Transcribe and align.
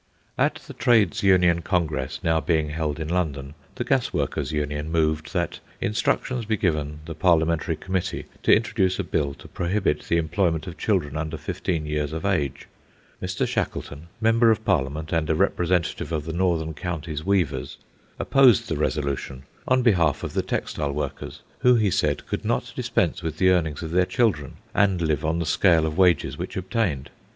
At 0.35 0.55
the 0.65 0.73
Trades 0.73 1.21
Union 1.21 1.61
Congress 1.61 2.19
now 2.23 2.41
being 2.41 2.69
held 2.71 2.99
in 2.99 3.07
London, 3.07 3.53
the 3.75 3.83
Gasworkers' 3.83 4.51
Union 4.51 4.91
moved 4.91 5.31
that 5.33 5.59
instructions 5.79 6.43
be 6.45 6.57
given 6.57 7.01
the 7.05 7.13
Parliamentary 7.13 7.75
Committee 7.75 8.25
to 8.41 8.51
introduce 8.51 8.97
a 8.97 9.03
Bill 9.03 9.35
to 9.35 9.47
prohibit 9.47 10.05
the 10.07 10.17
employment 10.17 10.65
of 10.65 10.75
children 10.79 11.15
under 11.15 11.37
fifteen 11.37 11.85
years 11.85 12.13
of 12.13 12.25
age. 12.25 12.67
Mr. 13.21 13.47
Shackleton, 13.47 14.07
Member 14.19 14.49
of 14.49 14.65
Parliament 14.65 15.13
and 15.13 15.29
a 15.29 15.35
representative 15.35 16.11
of 16.11 16.25
the 16.25 16.33
Northern 16.33 16.73
Counties 16.73 17.23
Weavers, 17.23 17.77
opposed 18.17 18.69
the 18.69 18.77
resolution 18.77 19.43
on 19.67 19.83
behalf 19.83 20.23
of 20.23 20.33
the 20.33 20.41
textile 20.41 20.93
workers, 20.93 21.41
who, 21.59 21.75
he 21.75 21.91
said, 21.91 22.25
could 22.25 22.43
not 22.43 22.73
dispense 22.75 23.21
with 23.21 23.37
the 23.37 23.51
earnings 23.51 23.83
of 23.83 23.91
their 23.91 24.07
children 24.07 24.55
and 24.73 24.99
live 24.99 25.23
on 25.23 25.37
the 25.37 25.45
scale 25.45 25.85
of 25.85 25.95
wages 25.99 26.39
which 26.39 26.57
obtained. 26.57 27.11